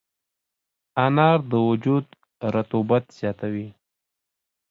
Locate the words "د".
1.51-1.53